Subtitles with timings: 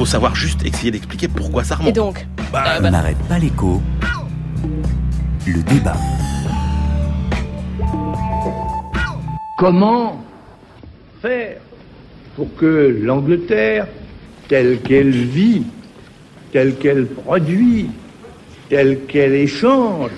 [0.00, 1.90] faut savoir juste essayer d'expliquer pourquoi ça remonte.
[1.90, 3.82] Et donc bah, On n'arrête pas l'écho.
[5.46, 5.96] Le débat.
[9.58, 10.24] Comment
[11.20, 11.58] faire
[12.34, 13.88] pour que l'Angleterre,
[14.48, 15.64] telle qu'elle vit,
[16.50, 17.90] telle qu'elle produit,
[18.70, 20.12] telle qu'elle échange,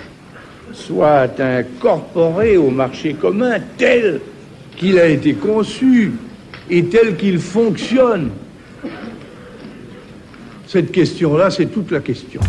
[0.71, 4.21] soit incorporée au marché commun tel
[4.77, 6.13] qu'il a été conçu
[6.69, 8.29] et tel qu'il fonctionne?
[10.73, 12.41] Cette question-là, c'est toute la question.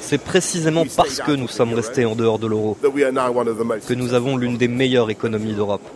[0.00, 4.56] C'est précisément parce que nous sommes restés en dehors de l'euro que nous avons l'une
[4.56, 5.88] des meilleures économies d'Europe.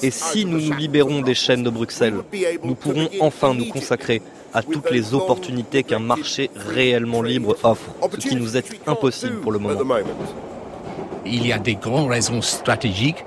[0.00, 2.18] Et si nous nous libérons des chaînes de Bruxelles,
[2.62, 8.28] nous pourrons enfin nous consacrer à toutes les opportunités qu'un marché réellement libre offre, ce
[8.28, 9.80] qui nous est impossible pour le moment.
[11.26, 13.24] Il y a des grandes raisons stratégiques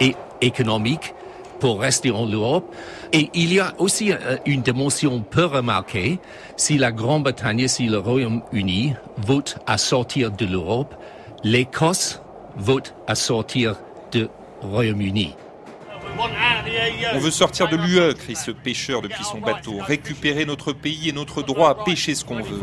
[0.00, 1.14] et économiques
[1.60, 2.74] pour rester en Europe.
[3.12, 6.18] Et il y a aussi euh, une dimension peu remarquée.
[6.56, 10.94] Si la Grande-Bretagne, si le Royaume-Uni vote à sortir de l'Europe,
[11.42, 12.20] l'Écosse
[12.56, 13.76] vote à sortir
[14.12, 14.26] du
[14.62, 15.34] Royaume-Uni.
[17.14, 21.12] On veut sortir de l'UE, crie ce pêcheur depuis son bateau, récupérer notre pays et
[21.12, 22.60] notre droit à pêcher ce qu'on veut.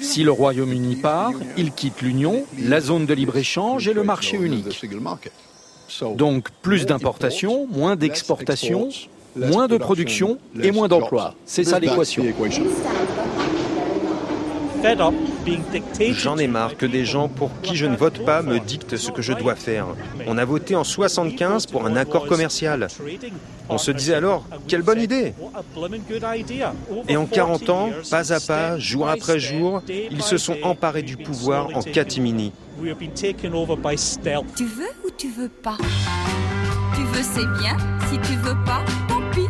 [0.00, 4.80] Si le Royaume-Uni part, il quitte l'Union, la zone de libre-échange et le marché unique.
[6.16, 8.88] Donc plus d'importations, moins d'exportations,
[9.36, 11.34] moins de production et moins d'emplois.
[11.44, 12.24] C'est ça l'équation.
[16.12, 19.10] J'en ai marre que des gens pour qui je ne vote pas me dictent ce
[19.10, 19.86] que je dois faire.
[20.26, 22.88] On a voté en 75 pour un accord commercial.
[23.68, 25.34] On se disait alors, quelle bonne idée
[27.08, 31.16] Et en 40 ans, pas à pas, jour après jour, ils se sont emparés du
[31.16, 32.52] pouvoir en catimini.
[32.78, 32.88] Tu
[34.64, 35.78] veux ou tu veux pas?
[36.94, 37.76] Tu veux, c'est bien.
[38.10, 39.48] Si tu veux pas, tant pis.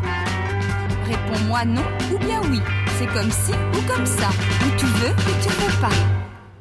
[1.08, 1.82] Réponds-moi non
[2.12, 2.60] ou bien oui.
[3.02, 4.28] C'est comme ci ou comme ça.
[4.64, 5.90] Ou tu veux ou tu veux pas.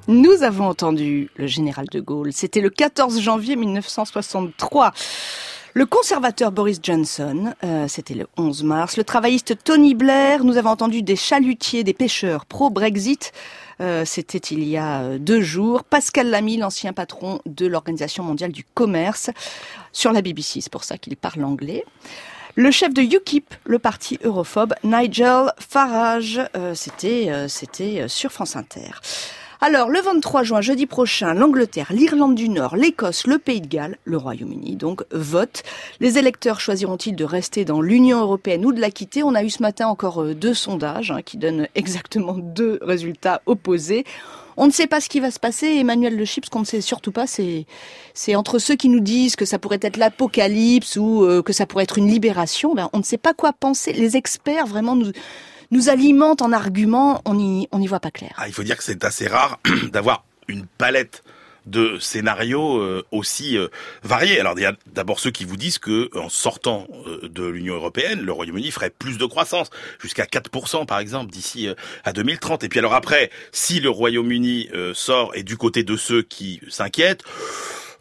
[0.08, 2.34] Nous avons entendu le général de Gaulle.
[2.34, 4.92] C'était le 14 janvier 1963.
[5.76, 8.98] Le conservateur Boris Johnson, euh, c'était le 11 mars.
[8.98, 10.44] Le travailliste Tony Blair.
[10.44, 13.34] Nous avons entendu des chalutiers, des pêcheurs pro-Brexit.
[13.80, 15.84] Euh, c'était il y a euh, deux jours.
[15.84, 19.30] Pascal Lamy, l'ancien patron de l'Organisation mondiale du commerce,
[19.92, 20.62] sur la BBC.
[20.62, 21.86] C'est pour ça qu'il parle anglais.
[22.56, 26.42] Le chef de UKIP, le parti europhobe, Nigel Farage,
[26.74, 28.92] c'était c'était sur France Inter.
[29.64, 33.96] Alors, le 23 juin, jeudi prochain, l'Angleterre, l'Irlande du Nord, l'Écosse, le Pays de Galles,
[34.06, 35.62] le Royaume-Uni, donc, votent.
[36.00, 39.22] Les électeurs choisiront-ils de rester dans l'Union européenne ou de la quitter?
[39.22, 43.44] On a eu ce matin encore euh, deux sondages hein, qui donnent exactement deux résultats
[43.46, 44.04] opposés.
[44.62, 45.66] On ne sait pas ce qui va se passer.
[45.66, 49.36] Emmanuel Le Chip, ce qu'on ne sait surtout pas, c'est entre ceux qui nous disent
[49.36, 52.76] que ça pourrait être l'apocalypse ou euh, que ça pourrait être une libération.
[52.76, 53.92] Ben, on ne sait pas quoi penser.
[53.92, 55.14] Les experts vraiment nous
[55.72, 58.34] nous alimente en arguments, on n'y on voit pas clair.
[58.38, 59.60] Ah, il faut dire que c'est assez rare
[59.92, 61.24] d'avoir une palette
[61.66, 63.68] de scénarios euh, aussi euh,
[64.04, 64.40] variés.
[64.40, 67.76] Alors il y a d'abord ceux qui vous disent que en sortant euh, de l'Union
[67.76, 71.70] européenne, le Royaume-Uni ferait plus de croissance, jusqu'à 4% par exemple d'ici
[72.04, 72.64] à 2030.
[72.64, 77.24] Et puis alors après, si le Royaume-Uni sort et du côté de ceux qui s'inquiètent,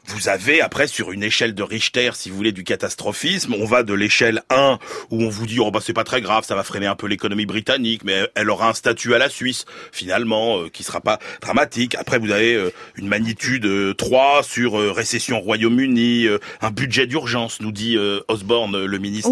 [0.06, 3.82] vous avez après sur une échelle de Richter, si vous voulez, du catastrophisme, on va
[3.82, 4.78] de l'échelle 1
[5.10, 7.06] où on vous dit oh bah c'est pas très grave, ça va freiner un peu
[7.06, 11.18] l'économie britannique, mais elle aura un statut à la Suisse finalement euh, qui sera pas
[11.40, 11.94] dramatique.
[11.94, 16.26] Après vous avez euh, une magnitude 3 euh, sur récession Royaume-Uni,
[16.60, 17.96] un budget d'urgence, nous dit
[18.28, 19.30] Osborne, le ministre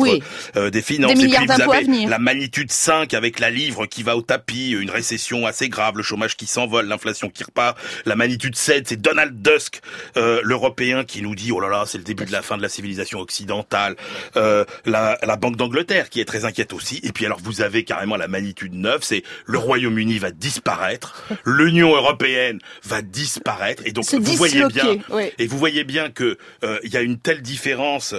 [0.70, 1.14] des Finances.
[1.14, 4.70] Des Et puis vous avez la magnitude 5 avec la livre qui va au tapis,
[4.70, 7.78] une récession assez grave, le chômage qui s'envole, l'inflation qui repart.
[8.04, 9.80] La magnitude 7, c'est Donald Dusk,
[10.16, 12.62] le européen qui nous dit oh là là c'est le début de la fin de
[12.62, 13.96] la civilisation occidentale,
[14.36, 17.84] euh, la, la Banque d'Angleterre qui est très inquiète aussi, et puis alors vous avez
[17.84, 24.04] carrément la magnitude 9, c'est le Royaume-Uni va disparaître, l'Union européenne va disparaître, et donc
[24.12, 24.96] vous voyez bien,
[25.38, 28.14] et vous voyez bien que euh, il y a une telle différence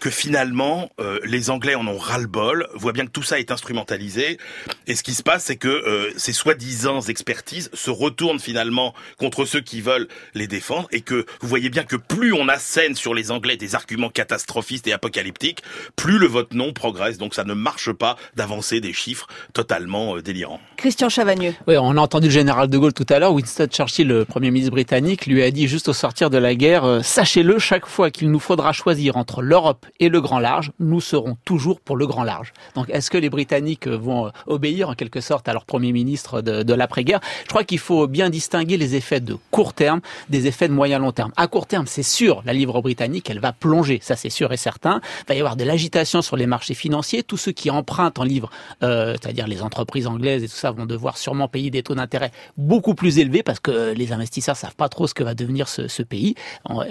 [0.00, 4.38] que finalement euh, les Anglais en ont ras-le-bol, voient bien que tout ça est instrumentalisé,
[4.86, 9.44] et ce qui se passe, c'est que euh, ces soi-disant expertises se retournent finalement contre
[9.44, 13.14] ceux qui veulent les défendre, et que vous voyez bien que plus on assène sur
[13.14, 15.62] les Anglais des arguments catastrophistes et apocalyptiques,
[15.96, 20.22] plus le vote non progresse, donc ça ne marche pas d'avancer des chiffres totalement euh,
[20.22, 20.60] délirants.
[20.76, 21.54] Christian Chavagneux.
[21.66, 24.50] Oui, on a entendu le général de Gaulle tout à l'heure, Winston Churchill, le Premier
[24.50, 28.30] ministre britannique, lui a dit juste au sortir de la guerre, sachez-le, chaque fois qu'il
[28.30, 32.24] nous faudra choisir entre l'Europe et le grand large, nous serons toujours pour le grand
[32.24, 32.52] large.
[32.74, 36.62] Donc est-ce que les Britanniques vont obéir en quelque sorte à leur Premier ministre de,
[36.62, 37.20] de l'après-guerre?
[37.44, 40.98] Je crois qu'il faut bien distinguer les effets de court terme des effets de moyen
[40.98, 41.32] long terme.
[41.36, 44.56] À court terme, c'est sûr, la livre britannique, elle va plonger, ça c'est sûr et
[44.56, 45.00] certain.
[45.20, 47.22] Il va y avoir de l'agitation sur les marchés financiers.
[47.22, 48.50] Tous ceux qui empruntent en livre,
[48.82, 52.30] euh, c'est-à-dire les entreprises anglaises et tout ça, vont devoir sûrement payer des taux d'intérêt
[52.56, 55.88] beaucoup plus élevés parce que les investisseurs savent pas trop ce que va devenir ce,
[55.88, 56.34] ce pays.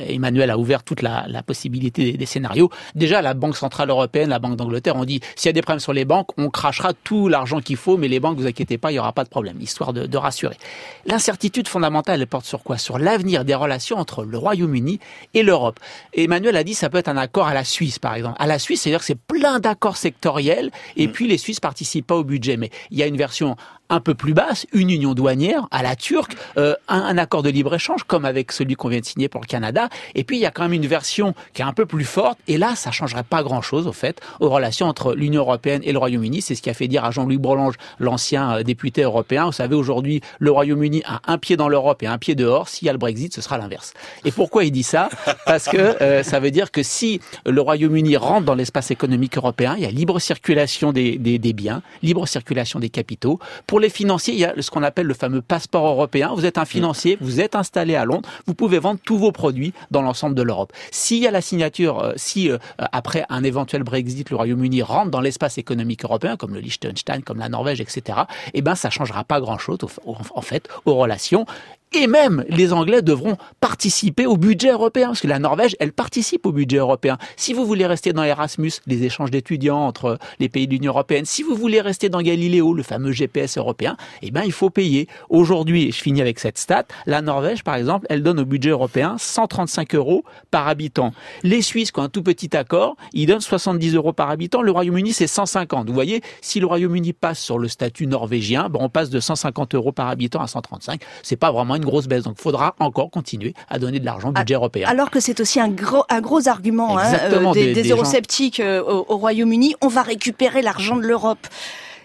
[0.07, 2.69] Emmanuel a ouvert toute la, la possibilité des, scénarios.
[2.95, 5.79] Déjà, la Banque centrale européenne, la Banque d'Angleterre, ont dit s'il y a des problèmes
[5.79, 8.91] sur les banques, on crachera tout l'argent qu'il faut, mais les banques, vous inquiétez pas,
[8.91, 10.57] il y aura pas de problème, histoire de, de rassurer.
[11.05, 12.77] L'incertitude fondamentale, elle porte sur quoi?
[12.77, 14.99] Sur l'avenir des relations entre le Royaume-Uni
[15.33, 15.79] et l'Europe.
[16.13, 18.35] Emmanuel a dit ça peut être un accord à la Suisse, par exemple.
[18.39, 21.11] À la Suisse, c'est-à-dire que c'est plein d'accords sectoriels, et mm.
[21.11, 22.57] puis les Suisses participent pas au budget.
[22.57, 23.55] Mais il y a une version
[23.89, 27.49] un peu plus basse, une union douanière à la turque, euh, un, un, accord de
[27.49, 29.89] libre-échange comme avec celui qu'on vient de signer pour le Canada.
[30.15, 32.37] Et puis il y a quand même une version qui est un peu plus forte.
[32.47, 35.97] Et là, ça changerait pas grand-chose au fait aux relations entre l'Union européenne et le
[35.97, 36.41] Royaume-Uni.
[36.41, 39.45] C'est ce qui a fait dire à Jean-Louis Bourlange, l'ancien euh, député européen.
[39.45, 42.69] Vous savez, aujourd'hui, le Royaume-Uni a un pied dans l'Europe et un pied dehors.
[42.69, 43.93] S'il y a le Brexit, ce sera l'inverse.
[44.25, 45.09] Et pourquoi il dit ça?
[45.45, 49.75] Parce que euh, ça veut dire que si le Royaume-Uni rentre dans l'espace économique européen,
[49.77, 53.39] il y a libre circulation des, des, des biens, libre circulation des capitaux.
[53.79, 56.31] Les financiers, il y a ce qu'on appelle le fameux passeport européen.
[56.35, 59.73] Vous êtes un financier, vous êtes installé à Londres, vous pouvez vendre tous vos produits
[59.91, 60.73] dans l'ensemble de l'Europe.
[60.91, 62.57] S'il y a la signature, euh, si euh,
[62.91, 67.39] après un éventuel Brexit, le Royaume-Uni rentre dans l'espace économique européen, comme le Liechtenstein, comme
[67.39, 68.19] la Norvège, etc.,
[68.53, 71.45] eh ben ça changera pas grand-chose en fait aux relations
[71.93, 76.45] et même les Anglais devront participer au budget européen, parce que la Norvège, elle participe
[76.45, 77.17] au budget européen.
[77.37, 81.25] Si vous voulez rester dans Erasmus, les échanges d'étudiants entre les pays de l'Union européenne,
[81.25, 85.07] si vous voulez rester dans Galileo, le fameux GPS européen, eh ben il faut payer.
[85.29, 89.15] Aujourd'hui, je finis avec cette stat, la Norvège, par exemple, elle donne au budget européen
[89.17, 91.13] 135 euros par habitant.
[91.43, 94.61] Les Suisses, qui ont un tout petit accord, ils donnent 70 euros par habitant.
[94.61, 95.87] Le Royaume-Uni, c'est 150.
[95.87, 99.75] Vous voyez, si le Royaume-Uni passe sur le statut norvégien, ben on passe de 150
[99.75, 101.01] euros par habitant à 135.
[101.23, 102.23] C'est pas vraiment une grosse baisse.
[102.23, 104.87] Donc, il faudra encore continuer à donner de l'argent au budget européen.
[104.89, 108.57] Alors que c'est aussi un gros, un gros argument hein, euh, des, des, des, eurosceptiques
[108.57, 108.63] gens...
[108.63, 109.75] euh, au, au Royaume-Uni.
[109.81, 111.47] On va récupérer l'argent de l'Europe.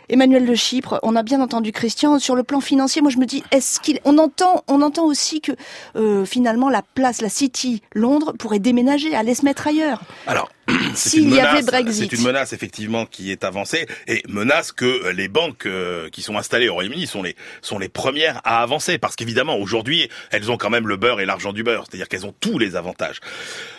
[0.08, 3.00] Emmanuel de Chypre, on a bien entendu Christian sur le plan financier.
[3.00, 5.52] Moi, je me dis, est-ce qu'il, on entend, on entend aussi que
[5.96, 10.02] euh, finalement la place, la City Londres pourrait déménager, aller se mettre ailleurs?
[10.26, 10.50] Alors.
[10.94, 12.11] S'il y avait Brexit.
[12.11, 16.37] C'est une menace effectivement qui est avancée et menace que les banques euh, qui sont
[16.37, 20.56] installées au Royaume-Uni sont les sont les premières à avancer parce qu'évidemment aujourd'hui elles ont
[20.56, 23.21] quand même le beurre et l'argent du beurre, c'est-à-dire qu'elles ont tous les avantages.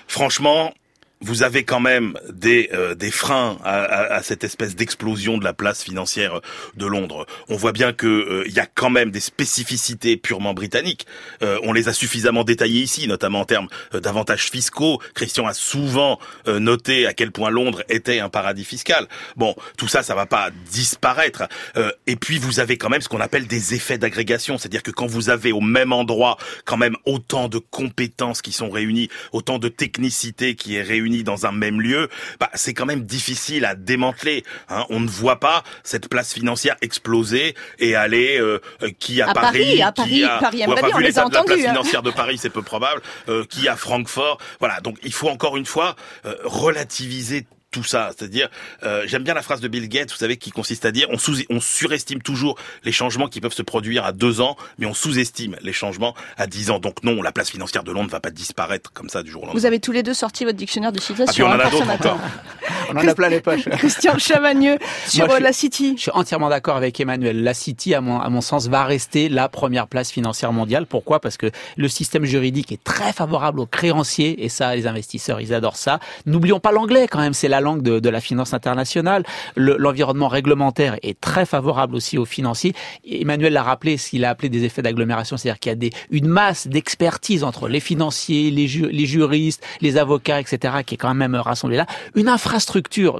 [0.08, 0.74] Franchement,
[1.22, 5.44] vous avez quand même des, euh, des freins à, à, à, cette espèce d'explosion de
[5.44, 6.42] la place financière
[6.76, 7.26] de Londres.
[7.48, 11.06] On voit bien que euh, il y a quand même des spécificités purement britanniques.
[11.42, 15.00] Euh, on les a suffisamment détaillées ici, notamment en termes euh, d'avantages fiscaux.
[15.14, 19.08] Christian a souvent euh, noté à quel point Londres était un paradis fiscal.
[19.38, 21.44] Bon, tout ça, ça va pas disparaître.
[22.08, 25.08] et puis vous avez quand même ce qu'on appelle des effets d'agrégation, c'est-à-dire que quand
[25.08, 29.68] vous avez au même endroit quand même autant de compétences qui sont réunies, autant de
[29.70, 34.44] technicité qui est réunie dans un même lieu, bah, c'est quand même difficile à démanteler.
[34.70, 34.86] Hein.
[34.90, 38.60] On ne voit pas cette place financière exploser et aller euh,
[38.98, 40.64] qui à, à Paris, Paris, à Paris, qui a, Paris
[40.94, 41.70] on les a entendus, la place hein.
[41.70, 44.40] financière de Paris, c'est peu probable, euh, qui à Francfort.
[44.60, 45.96] Voilà, donc il faut encore une fois
[46.26, 48.12] euh, relativiser tout ça.
[48.16, 48.50] C'est-à-dire,
[48.84, 51.18] euh, j'aime bien la phrase de Bill Gates, vous savez, qui consiste à dire on,
[51.18, 54.94] sous, on surestime toujours les changements qui peuvent se produire à deux ans, mais on
[54.94, 56.80] sous-estime les changements à dix ans.
[56.80, 59.44] Donc non, la place financière de Londres ne va pas disparaître comme ça du jour
[59.44, 59.60] au lendemain.
[59.60, 61.48] Vous avez tous les deux sorti votre dictionnaire de citation.
[61.50, 62.20] Ah, puis on en a d'autres encore.
[62.90, 63.68] on en a plein les poches.
[63.78, 65.96] Christian Chavagneux sur Moi, la City.
[65.98, 67.44] Je suis entièrement d'accord avec Emmanuel.
[67.44, 70.86] La City, à mon, à mon sens, va rester la première place financière mondiale.
[70.86, 71.20] Pourquoi?
[71.20, 75.54] Parce que le système juridique est très favorable aux créanciers, et ça, les investisseurs, ils
[75.54, 76.00] adorent ça.
[76.26, 79.24] N'oublions pas l'anglais quand même, c'est la langue de, la finance internationale.
[79.56, 82.74] L'environnement le, réglementaire est très favorable aussi aux financiers.
[83.10, 85.90] Emmanuel l'a rappelé, ce qu'il a appelé des effets d'agglomération, c'est-à-dire qu'il y a des,
[86.12, 90.98] une masse d'expertise entre les financiers, les, ju les juristes, les avocats, etc., qui est
[90.98, 91.88] quand même rassemblée là.
[92.16, 93.20] Une infrastructure,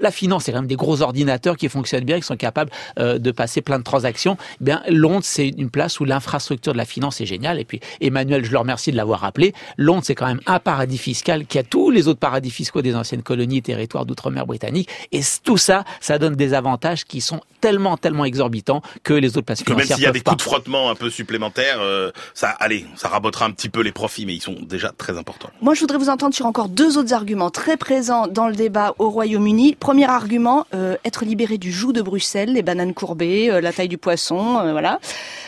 [0.00, 3.18] la finance, c'est quand même des gros ordinateurs qui fonctionnent bien, qui sont capables euh,
[3.18, 4.36] de passer plein de transactions.
[4.60, 7.60] Eh bien, Londres, c'est une place où l'infrastructure de la finance est géniale.
[7.60, 9.54] Et puis, Emmanuel, je le remercie de l'avoir rappelé.
[9.76, 12.94] Londres, c'est quand même un paradis fiscal qui a tous les autres paradis fiscaux des
[12.94, 14.88] anciennes colonies étaient territoire d'outre-mer britannique.
[15.10, 19.46] Et tout ça, ça donne des avantages qui sont tellement, tellement exorbitants que les autres
[19.46, 20.32] places financières Même s'il y a des pas.
[20.32, 23.92] coups de frottement un peu supplémentaires, euh, ça, allez, ça rabotera un petit peu les
[23.92, 25.50] profits, mais ils sont déjà très importants.
[25.60, 28.94] Moi, je voudrais vous entendre sur encore deux autres arguments très présents dans le débat
[28.98, 29.76] au Royaume-Uni.
[29.78, 33.88] Premier argument, euh, être libéré du joug de Bruxelles, les bananes courbées, euh, la taille
[33.88, 35.00] du poisson, euh, voilà.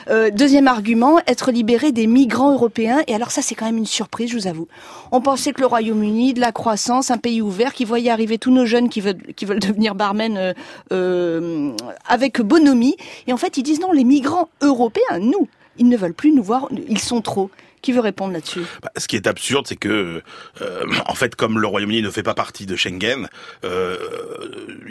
[0.08, 3.02] Euh, deuxième argument, être libéré des migrants européens.
[3.06, 4.68] Et alors ça, c'est quand même une surprise, je vous avoue.
[5.12, 8.52] On pensait que le Royaume-Uni, de la croissance, un pays ouvert, qui voyait arriver tous
[8.52, 9.18] nos jeunes qui veulent,
[9.60, 10.52] devenir barmen euh,
[10.92, 11.72] euh,
[12.06, 12.96] avec bonhomie.
[13.26, 16.42] Et en fait, ils disent non, les migrants européens, nous, ils ne veulent plus nous
[16.42, 17.50] voir, ils sont trop.
[17.82, 18.62] Qui veut répondre là-dessus?
[18.82, 20.22] Bah, ce qui est absurde, c'est que,
[20.62, 23.28] euh, en fait, comme le Royaume-Uni ne fait pas partie de Schengen,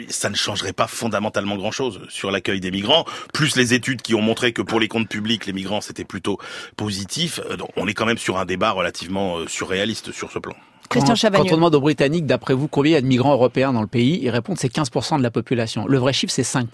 [0.08, 3.04] ça ne changerait pas fondamentalement grand-chose sur l'accueil des migrants.
[3.32, 6.38] Plus les études qui ont montré que pour les comptes publics, les migrants c'était plutôt
[6.76, 7.40] positif.
[7.58, 10.54] Donc, on est quand même sur un débat relativement surréaliste sur ce plan.
[10.88, 13.32] Christian Quand, quand on demande aux Britanniques, d'après vous, combien il y a de migrants
[13.32, 15.86] européens dans le pays, ils répondent c'est 15% de la population.
[15.86, 16.66] Le vrai chiffre, c'est 5%.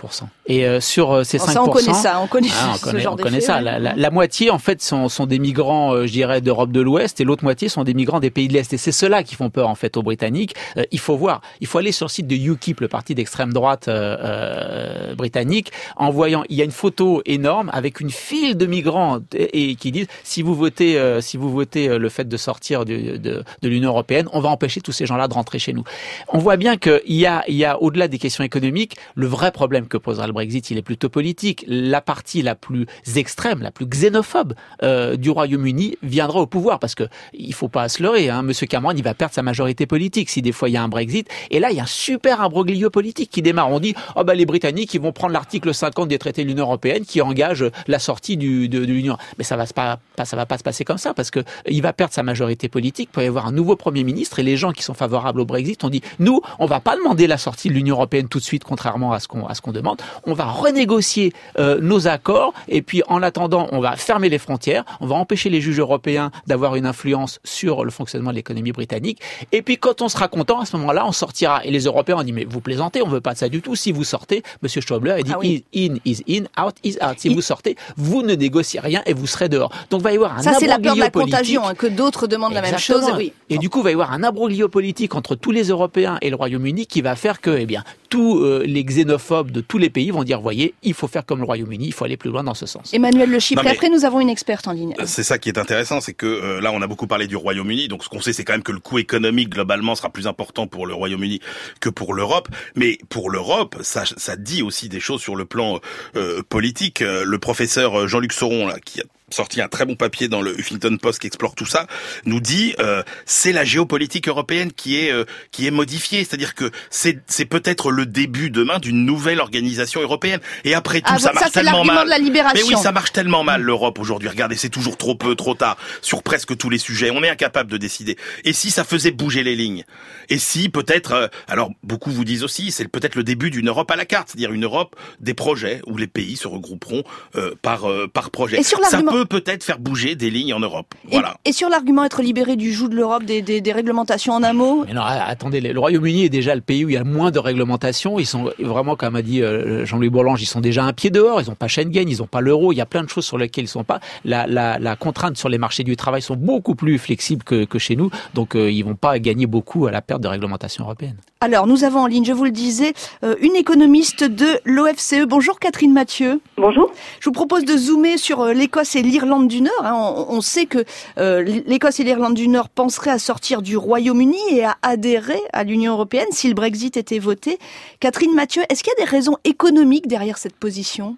[0.47, 1.53] Et euh, sur euh, ces Bon, 5%...
[1.53, 3.57] ça, on connaît ça, on connaît Ah, on ce connaît, genre on connaît d'effet, ça.
[3.57, 3.63] ouais.
[3.63, 6.81] La, la- la moitié, en fait, sont, sont des migrants, euh, je dirais, d'Europe de
[6.81, 8.73] l'Ouest, et l'autre moitié sont des migrants des pays de l'Est.
[8.73, 10.55] Et c'est ceux-là qui font peur, en fait, aux Britanniques.
[10.77, 13.53] Euh, il faut voir, il faut aller sur le site de UKIP, le parti d'extrême
[13.53, 18.57] droite euh, euh, britannique, en voyant, il y a une photo énorme avec une file
[18.57, 22.29] de migrants et, et qui disent si vous votez, euh, si vous votez le fait
[22.29, 23.93] de sortir du- de, de l'Union
[24.33, 25.85] on va empêcher tous ces gens-là de rentrer chez nous.
[26.29, 29.53] On voit bien qu'il y a, il y a au-delà des questions économiques, le vrai
[29.53, 31.65] problème que posera le Brexit, il est plutôt politique.
[31.67, 36.95] La partie la plus extrême, la plus xénophobe euh, du Royaume-Uni viendra au pouvoir parce
[36.95, 38.29] que il faut pas se leurrer.
[38.31, 40.83] Hein, Monsieur Cameron, il va perdre sa majorité politique si des fois il y a
[40.83, 41.29] un Brexit.
[41.51, 43.71] Et là, il y a un super imbroglio politique qui démarre.
[43.71, 46.65] On dit, oh ben les Britanniques, ils vont prendre l'article 50 des traités de l'Union
[46.65, 49.17] européenne qui engage la sortie du, de, de l'Union.
[49.39, 52.15] Mais ça va ça va pas se passer comme ça parce que il va perdre
[52.15, 53.11] sa majorité politique.
[53.17, 55.83] Il y avoir un nouveau premier ministre et les gens qui sont favorables au Brexit
[55.83, 58.63] ont dit, nous, on va pas demander la sortie de l'Union européenne tout de suite,
[58.63, 60.01] contrairement à ce qu'on à ce qu'on demande.
[60.27, 64.85] On va renégocier euh, nos accords et puis en attendant, on va fermer les frontières,
[65.01, 69.21] on va empêcher les juges européens d'avoir une influence sur le fonctionnement de l'économie britannique.
[69.51, 71.65] Et puis quand on sera content, à ce moment-là, on sortira.
[71.65, 73.75] Et les Européens ont dit mais vous plaisantez, on veut pas de ça du tout.
[73.75, 75.65] Si vous sortez, Monsieur Schäuble a dit Ah oui.
[75.75, 77.19] in is in, out is out.
[77.19, 79.73] Si Il- vous sortez, vous ne négociez rien et vous serez dehors.
[79.91, 81.89] Donc il va y avoir un Ça, c'est la peur de la contagion, hein, que
[81.89, 83.11] d'autres demandent la même chose.
[83.17, 83.33] Oui.
[83.49, 86.31] Et du coup, il va y avoir un imbroglio politique entre tous les Européens et
[86.31, 89.91] le Royaume-Uni qui va faire que, eh bien, tous euh, les xénophobes de tous les
[89.91, 92.43] pays vont dire, voyez, il faut faire comme le Royaume-Uni, il faut aller plus loin
[92.43, 92.93] dans ce sens.
[92.93, 93.67] Emmanuel Le Chypre.
[93.67, 94.95] Après, nous avons une experte en ligne.
[95.05, 97.89] C'est ça qui est intéressant, c'est que euh, là on a beaucoup parlé du Royaume-Uni,
[97.89, 100.67] donc ce qu'on sait c'est quand même que le coût économique globalement sera plus important
[100.67, 101.41] pour le Royaume-Uni
[101.81, 105.81] que pour l'Europe, mais pour l'Europe ça, ça dit aussi des choses sur le plan
[106.17, 107.03] euh, politique.
[107.03, 110.59] Euh, Le professeur Jean-Luc Sauron là qui a sorti un très bon papier dans le
[110.59, 111.87] Huffington Post qui explore tout ça,
[112.25, 116.71] nous dit euh, c'est la géopolitique européenne qui est euh, qui est modifiée, c'est-à-dire que
[116.91, 120.41] c'est c'est peut-être le début demain d'une nouvelle organisation européenne.
[120.65, 122.05] Et après tout, Ah, ça marche tellement mal.
[122.05, 122.67] de la libération.
[122.69, 124.29] Mais oui, ça marche tellement mal l'Europe aujourd'hui.
[124.29, 127.11] Regardez, c'est toujours trop peu, trop tard sur presque tous les sujets.
[127.11, 128.17] On est incapable de décider.
[128.45, 129.85] Et si ça faisait bouger les lignes?
[130.29, 133.91] Et si peut-être, euh, alors beaucoup vous disent aussi, c'est peut-être le début d'une Europe
[133.91, 137.03] à la carte, c'est-à-dire une Europe des projets où les pays se regrouperont
[137.37, 138.59] euh, par euh, par projet.
[138.59, 140.95] Et sur l'argument- peut peut-être faire bouger des lignes en Europe.
[141.07, 141.37] Et, Voilà.
[141.45, 144.53] et sur l'argument être libéré du joug de l'Europe, des, des, des réglementations en un
[144.53, 147.31] mot, Mais non, attendez, le Royaume-Uni est déjà le pays où il y a moins
[147.31, 148.19] de réglementation.
[148.19, 151.41] Ils sont vraiment, comme a dit euh, Jean-Louis Bourlange, ils sont déjà un pied dehors.
[151.41, 152.73] Ils n'ont pas Schengen, ils n'ont pas l'euro.
[152.73, 154.01] Il y a plein de choses sur lesquelles ils sont pas.
[154.25, 157.79] La, la, la contrainte sur les marchés du travail sont beaucoup plus flexibles que, que
[157.79, 158.11] chez nous.
[158.35, 161.17] Donc, euh, ils vont pas gagner beaucoup à la perte de réglementation européenne.
[161.41, 162.93] Alors, nous avons en ligne, je vous le disais,
[163.25, 165.27] euh, une économiste de l'OFCE.
[165.27, 166.41] Bonjour Catherine Mathieu.
[166.57, 166.91] Bonjour.
[167.21, 169.83] Je vous propose de zoomer sur l'Écosse et l'Irlande du Nord.
[169.83, 170.25] hein.
[170.29, 170.79] On, sait que
[171.19, 175.65] euh, l'Écosse et l'Irlande du Nord penseraient à sortir du Royaume-Uni et à adhérer à
[175.65, 177.59] l'Union européenne si le Brexit était voté.
[178.01, 181.17] Catherine Mathieu, est-ce qu'il y a des raisons économiques derrière cette position?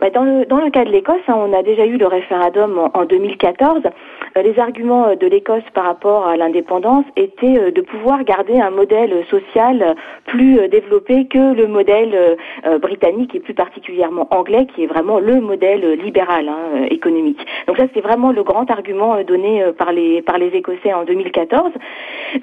[0.00, 2.76] Bah, dans, le, dans le cas de l'Écosse, hein, on a déjà eu le référendum
[2.76, 3.82] en, en 2014.
[4.36, 8.60] Euh, les arguments euh, de l'Écosse par rapport à l'indépendance étaient euh, de pouvoir garder
[8.60, 9.96] un modèle social
[10.26, 12.36] plus développé que le modèle
[12.80, 17.44] britannique et plus particulièrement anglais, qui est vraiment le modèle libéral hein, économique.
[17.66, 21.72] Donc ça, c'est vraiment le grand argument donné par les par les Écossais en 2014.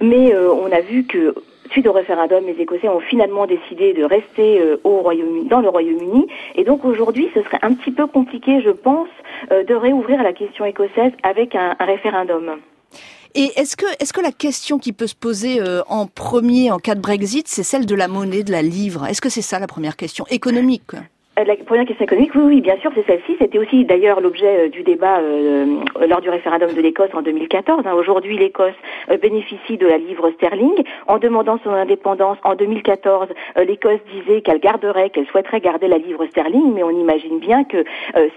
[0.02, 1.34] Mais on a vu que
[1.72, 5.70] Suite au référendum, les Écossais ont finalement décidé de rester euh, au Royaume dans le
[5.70, 6.28] Royaume-Uni.
[6.56, 9.10] Et donc aujourd'hui, ce serait un petit peu compliqué, je pense,
[9.52, 12.58] euh, de réouvrir la question écossaise avec un, référendum.
[13.36, 16.80] Et est-ce que, est-ce que la question qui peut se poser euh, en premier en
[16.80, 19.06] cas de Brexit, c'est celle de la monnaie, de la livre?
[19.06, 20.26] Est-ce que c'est ça la première question?
[20.32, 20.96] Économique
[21.46, 23.36] la première question économique, oui, oui, bien sûr, c'est celle-ci.
[23.40, 25.66] C'était aussi d'ailleurs l'objet euh, du débat euh,
[26.08, 27.84] lors du référendum de l'Écosse en 2014.
[27.86, 27.94] Hein.
[27.94, 28.74] Aujourd'hui, l'Écosse
[29.22, 30.84] bénéficie de la livre sterling.
[31.08, 33.30] En demandant son indépendance en 2014,
[33.66, 37.84] l'Écosse disait qu'elle garderait, qu'elle souhaiterait garder la livre sterling, mais on imagine bien que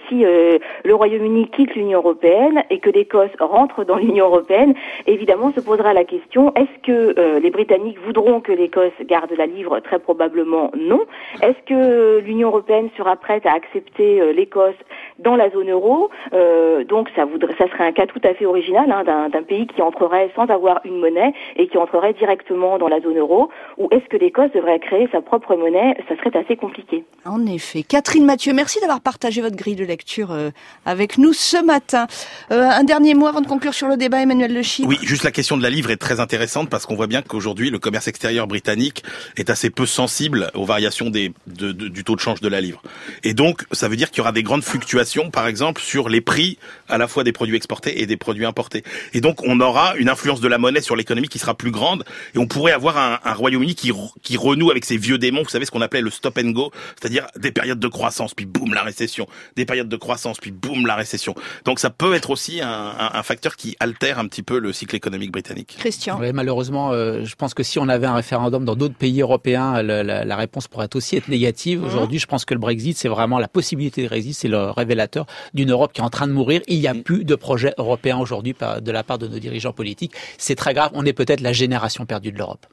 [0.09, 4.75] si le Royaume-Uni quitte l'Union européenne et que l'Écosse rentre dans l'Union européenne,
[5.06, 9.80] évidemment se posera la question est-ce que les Britanniques voudront que l'Écosse garde la livre?
[9.80, 11.00] Très probablement non.
[11.42, 14.75] Est-ce que l'Union européenne sera prête à accepter euh, l'Écosse
[15.18, 16.11] dans la zone euro.
[16.32, 19.66] Euh, donc ça, voudrait, ça serait un cas tout à fait original hein, d'un pays
[19.66, 23.49] qui entrerait sans avoir une monnaie et qui entrerait directement dans la zone euro.
[23.78, 25.96] Ou est-ce que l'Écosse devrait créer sa propre monnaie?
[26.08, 27.04] Ça serait assez compliqué.
[27.25, 27.82] En effet.
[27.82, 30.50] Catherine Mathieu, merci d'avoir partagé votre grille de lecture euh,
[30.87, 32.06] avec nous ce matin.
[32.50, 35.56] un dernier mot avant de conclure sur le débat, Emmanuel Le Oui, juste la question
[35.56, 39.02] de la livre est très intéressante parce qu'on voit bien qu'aujourd'hui le commerce extérieur britannique
[39.37, 42.82] est assez peu sensible aux variations des, du taux de change de la livre.
[43.25, 46.21] Et donc, ça veut dire qu'il y aura des grandes fluctuations, par exemple, sur les
[46.21, 46.59] prix
[46.89, 48.85] à la fois des produits exportés et des produits importés.
[49.12, 52.05] Et donc, on aura une influence de la monnaie sur l'économie qui sera plus grande,
[52.35, 55.43] et on pourrait avoir un, un Royaume-Uni qui, qui renoue avec ses vieux démons.
[55.43, 58.47] Vous savez ce qu'on appelait le stop and go, c'est-à-dire des périodes de croissance, puis
[58.47, 61.35] boum la récession, des périodes de croissance, puis boum la récession.
[61.65, 64.73] Donc, ça peut être aussi un, un, un facteur qui altère un petit peu le
[64.73, 65.77] cycle économique britannique.
[65.79, 66.19] Christian.
[66.21, 69.83] Oui, malheureusement, euh, je pense que si on avait un référendum dans d'autres pays européens,
[69.83, 71.81] la, la, la réponse pourrait aussi être négative.
[71.81, 71.85] Mmh.
[71.85, 75.26] Aujourd'hui, je pense que le Brexit, c'est vraiment la possibilité de Brexit, c'est le révélateur
[75.52, 76.62] d'une Europe qui est en train de mourir.
[76.66, 77.02] Il n'y a mmh.
[77.02, 80.12] plus de projet européen aujourd'hui de la part de nos dirigeants politiques.
[80.38, 80.90] C'est très grave.
[80.95, 82.66] On est peut-être la génération perdue de l'Europe.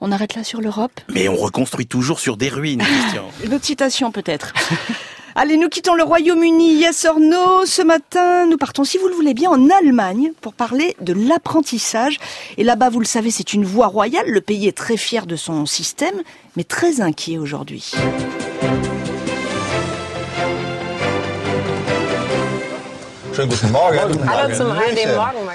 [0.00, 3.24] On arrête là sur l'Europe Mais on reconstruit toujours sur des ruines, Christian.
[3.44, 4.52] Une autre citation peut-être.
[5.34, 7.64] Allez, nous quittons le Royaume-Uni, yes or no.
[7.64, 12.18] Ce matin, nous partons, si vous le voulez bien, en Allemagne pour parler de l'apprentissage.
[12.58, 14.26] Et là-bas, vous le savez, c'est une voie royale.
[14.28, 16.20] Le pays est très fier de son système,
[16.56, 17.92] mais très inquiet aujourd'hui.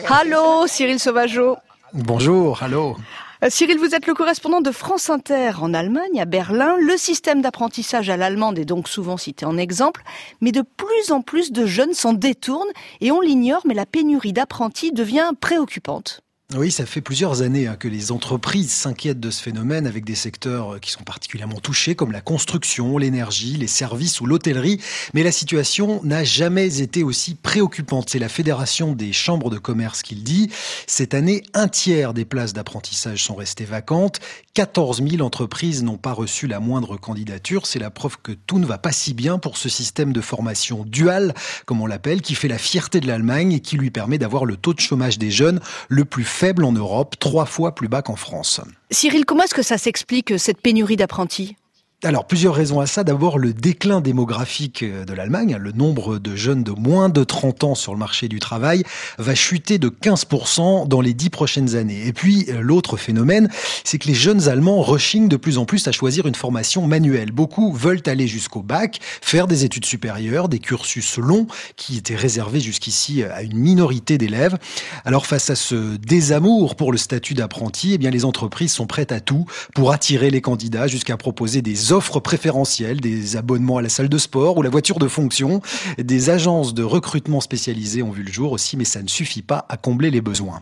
[0.10, 1.58] Hallo Cyril Sauvageau.
[1.94, 2.96] Bonjour, hallo.
[3.44, 6.76] Euh, Cyril, vous êtes le correspondant de France Inter en Allemagne, à Berlin.
[6.80, 10.02] Le système d'apprentissage à l'allemande est donc souvent cité en exemple,
[10.42, 14.34] mais de plus en plus de jeunes s'en détournent et on l'ignore, mais la pénurie
[14.34, 16.22] d'apprentis devient préoccupante.
[16.56, 20.16] Oui, ça fait plusieurs années hein, que les entreprises s'inquiètent de ce phénomène avec des
[20.16, 24.80] secteurs euh, qui sont particulièrement touchés comme la construction, l'énergie, les services ou l'hôtellerie.
[25.14, 28.10] Mais la situation n'a jamais été aussi préoccupante.
[28.10, 30.50] C'est la Fédération des chambres de commerce qui le dit.
[30.88, 34.22] Cette année, un tiers des places d'apprentissage sont restées vacantes.
[34.54, 37.66] 14 000 entreprises n'ont pas reçu la moindre candidature.
[37.66, 40.86] C'est la preuve que tout ne va pas si bien pour ce système de formation
[40.86, 41.34] dual,
[41.66, 44.56] comme on l'appelle, qui fait la fierté de l'Allemagne et qui lui permet d'avoir le
[44.56, 48.16] taux de chômage des jeunes le plus faible en Europe, trois fois plus bas qu'en
[48.16, 48.62] France.
[48.92, 51.56] Cyril, comment est-ce que ça s'explique, cette pénurie d'apprentis?
[52.04, 53.04] Alors, plusieurs raisons à ça.
[53.04, 55.58] D'abord, le déclin démographique euh, de l'Allemagne.
[55.60, 58.84] Le nombre de jeunes de moins de 30 ans sur le marché du travail
[59.18, 62.06] va chuter de 15% dans les dix prochaines années.
[62.06, 63.50] Et puis, euh, l'autre phénomène,
[63.84, 67.32] c'est que les jeunes Allemands rechignent de plus en plus à choisir une formation manuelle.
[67.32, 72.60] Beaucoup veulent aller jusqu'au bac, faire des études supérieures, des cursus longs qui étaient réservés
[72.60, 74.60] jusqu'ici à une minorité d'élèves.
[75.04, 79.12] Alors, face à ce désamour pour le statut d'apprenti, eh bien, les entreprises sont prêtes
[79.12, 83.90] à tout pour attirer les candidats jusqu'à proposer des offres préférentielles, des abonnements à la
[83.90, 85.62] salle de sport ou la voiture de fonction.
[85.98, 89.66] Des agences de recrutement spécialisées ont vu le jour aussi, mais ça ne suffit pas
[89.70, 90.62] à combler les besoins.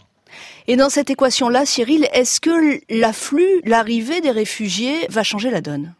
[0.67, 5.93] Et dans cette équation-là, Cyril, est-ce que l'afflux, l'arrivée des réfugiés va changer la donne?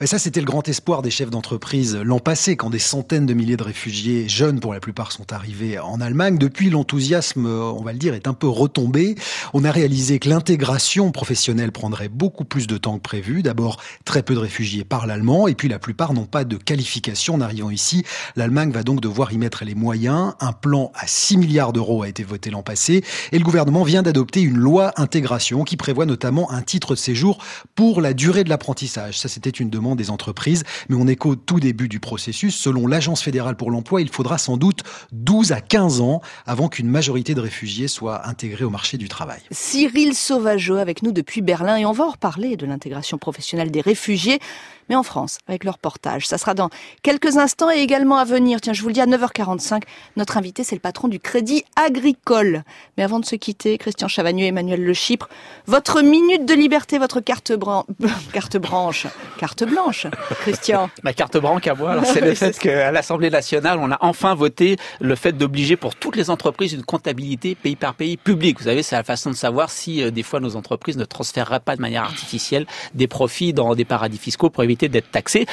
[0.00, 3.34] Mais ça, c'était le grand espoir des chefs d'entreprise l'an passé, quand des centaines de
[3.34, 6.38] milliers de réfugiés, jeunes pour la plupart, sont arrivés en Allemagne.
[6.38, 9.14] Depuis, l'enthousiasme, on va le dire, est un peu retombé.
[9.52, 13.42] On a réalisé que l'intégration professionnelle prendrait beaucoup plus de temps que prévu.
[13.42, 17.34] D'abord, très peu de réfugiés parlent allemand, et puis la plupart n'ont pas de qualification
[17.34, 18.04] en arrivant ici.
[18.36, 20.34] L'Allemagne va donc devoir y mettre les moyens.
[20.40, 24.02] Un plan à 6 milliards d'euros a été voté l'an passé, et le gouvernement vient
[24.02, 27.38] d'adopter une loi intégration qui prévoit notamment un titre de séjour
[27.74, 29.18] pour la durée de l'apprentissage.
[29.18, 30.64] Ça, c'était une des entreprises.
[30.88, 32.56] Mais on est qu'au tout début du processus.
[32.56, 34.80] Selon l'Agence fédérale pour l'emploi, il faudra sans doute
[35.12, 39.40] 12 à 15 ans avant qu'une majorité de réfugiés soit intégrée au marché du travail.
[39.50, 43.82] Cyril Sauvageau avec nous depuis Berlin et on va en reparler de l'intégration professionnelle des
[43.82, 44.40] réfugiés
[44.88, 46.26] mais en France, avec leur portage.
[46.26, 46.70] Ça sera dans
[47.02, 48.60] quelques instants et également à venir.
[48.60, 49.82] Tiens, je vous le dis à 9h45,
[50.16, 52.64] notre invité, c'est le patron du Crédit Agricole.
[52.96, 55.28] Mais avant de se quitter, Christian Chavagneux, Emmanuel Le Chypre,
[55.66, 57.52] votre minute de liberté, votre carte,
[58.32, 59.06] carte branche,
[59.38, 60.06] carte bleue blanche,
[60.40, 60.88] Christian.
[61.02, 64.76] Ma carte branque à moi, c'est le fait qu'à l'Assemblée nationale, on a enfin voté
[65.00, 68.58] le fait d'obliger pour toutes les entreprises une comptabilité pays par pays publique.
[68.58, 71.60] Vous savez, c'est la façon de savoir si euh, des fois nos entreprises ne transféreraient
[71.60, 75.46] pas de manière artificielle des profits dans des paradis fiscaux pour éviter d'être taxés.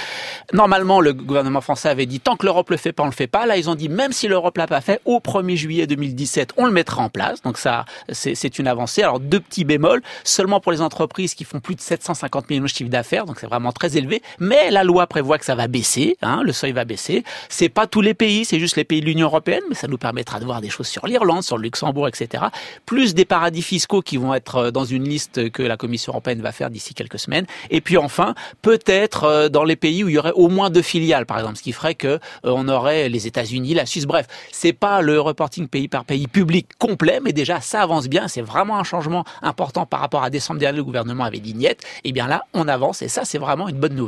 [0.53, 3.27] Normalement, le gouvernement français avait dit tant que l'Europe le fait pas, on le fait
[3.27, 3.45] pas.
[3.45, 6.65] Là, ils ont dit même si l'Europe l'a pas fait, au 1er juillet 2017, on
[6.65, 7.41] le mettra en place.
[7.41, 9.01] Donc ça, c'est une avancée.
[9.03, 12.67] Alors deux petits bémols, seulement pour les entreprises qui font plus de 750 millions de
[12.67, 14.10] chiffre d'affaires, donc c'est vraiment très élevé.
[14.39, 17.23] Mais la loi prévoit que ça va baisser, hein, le seuil va baisser.
[17.49, 19.97] C'est pas tous les pays, c'est juste les pays de l'Union européenne, mais ça nous
[19.97, 22.45] permettra de voir des choses sur l'Irlande, sur le Luxembourg, etc.
[22.85, 26.41] Plus des paradis fiscaux qui vont être euh, dans une liste que la Commission européenne
[26.41, 27.45] va faire d'ici quelques semaines.
[27.69, 30.81] Et puis enfin, peut-être euh, dans les pays où il y aurait au moins deux
[30.81, 34.05] filiales, par exemple, ce qui ferait que euh, on aurait les États-Unis, la Suisse.
[34.05, 38.27] Bref, c'est pas le reporting pays par pays public complet, mais déjà ça avance bien.
[38.27, 40.77] C'est vraiment un changement important par rapport à décembre dernier.
[40.77, 41.65] Le gouvernement avait dit niet.
[41.65, 44.00] Et eh bien là, on avance et ça, c'est vraiment une bonne nouvelle.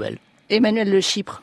[0.50, 1.42] Emmanuel Le Chypre.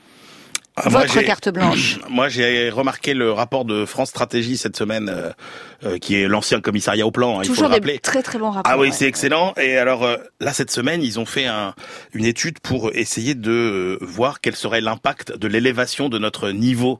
[0.76, 1.98] Ah, Votre carte blanche.
[2.08, 5.30] Moi, j'ai remarqué le rapport de France Stratégie cette semaine, euh,
[5.84, 7.40] euh, qui est l'ancien commissariat au plan.
[7.40, 8.72] Hein, Toujours il faut le des très très bons rapports.
[8.72, 9.52] Ah oui, c'est excellent.
[9.56, 11.74] Et alors euh, là, cette semaine, ils ont fait un,
[12.14, 16.98] une étude pour essayer de voir quel serait l'impact de l'élévation de notre niveau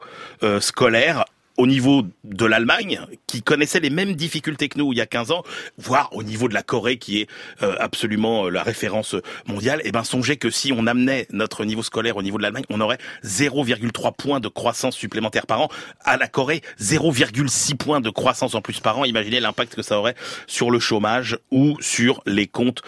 [0.61, 1.25] scolaire
[1.61, 5.31] au niveau de l'Allemagne, qui connaissait les mêmes difficultés que nous il y a 15
[5.31, 5.43] ans,
[5.77, 7.29] voire au niveau de la Corée, qui est
[7.63, 9.15] euh, absolument euh, la référence
[9.47, 12.65] mondiale, eh ben songez que si on amenait notre niveau scolaire au niveau de l'Allemagne,
[12.71, 15.69] on aurait 0,3 points de croissance supplémentaire par an.
[16.03, 19.05] À la Corée, 0,6 points de croissance en plus par an.
[19.05, 20.15] Imaginez l'impact que ça aurait
[20.47, 22.81] sur le chômage ou sur les comptes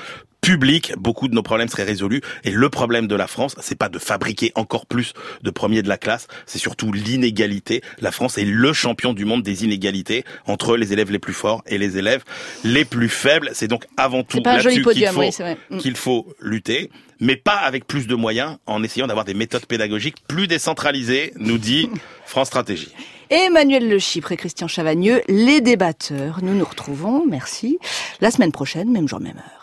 [0.42, 2.20] public, beaucoup de nos problèmes seraient résolus.
[2.44, 5.88] Et le problème de la France, c'est pas de fabriquer encore plus de premiers de
[5.88, 7.80] la classe, c'est surtout l'inégalité.
[8.00, 11.62] La France est le champion du monde des inégalités entre les élèves les plus forts
[11.66, 12.24] et les élèves
[12.64, 13.50] les plus faibles.
[13.54, 15.78] C'est donc avant tout là-dessus qu'il faut, mm.
[15.78, 20.16] qu'il faut lutter mais pas avec plus de moyens, en essayant d'avoir des méthodes pédagogiques
[20.26, 21.88] plus décentralisées, nous dit
[22.26, 22.92] France Stratégie.
[23.30, 26.40] Emmanuel Le Chypre et Christian Chavagneux, les débatteurs.
[26.42, 27.78] Nous nous retrouvons, merci,
[28.20, 29.60] la semaine prochaine, même jour, même heure.